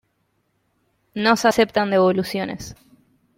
[1.13, 2.75] No Se Aceptan Devoluciones.